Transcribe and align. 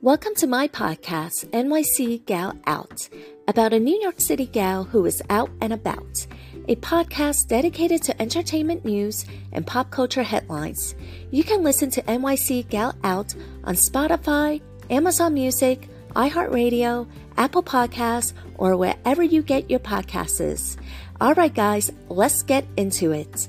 Welcome 0.00 0.36
to 0.36 0.46
my 0.46 0.68
podcast, 0.68 1.46
NYC 1.50 2.24
Gal 2.24 2.56
Out, 2.68 3.08
about 3.48 3.72
a 3.72 3.80
New 3.80 4.00
York 4.00 4.20
City 4.20 4.46
gal 4.46 4.84
who 4.84 5.04
is 5.06 5.20
out 5.28 5.50
and 5.60 5.72
about. 5.72 6.24
A 6.68 6.76
podcast 6.76 7.48
dedicated 7.48 8.04
to 8.04 8.22
entertainment 8.22 8.84
news 8.84 9.26
and 9.52 9.66
pop 9.66 9.90
culture 9.90 10.22
headlines. 10.22 10.94
You 11.32 11.42
can 11.42 11.64
listen 11.64 11.90
to 11.90 12.02
NYC 12.02 12.68
Gal 12.68 12.94
Out 13.02 13.34
on 13.64 13.74
Spotify, 13.74 14.60
Amazon 14.88 15.34
Music, 15.34 15.88
iHeartRadio, 16.10 17.08
Apple 17.36 17.64
Podcasts, 17.64 18.34
or 18.54 18.76
wherever 18.76 19.24
you 19.24 19.42
get 19.42 19.68
your 19.68 19.80
podcasts. 19.80 20.76
All 21.20 21.34
right, 21.34 21.52
guys, 21.52 21.90
let's 22.08 22.44
get 22.44 22.64
into 22.76 23.10
it. 23.10 23.48